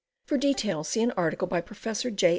[0.25, 2.07] (For details, see an article by Prof.
[2.15, 2.29] J.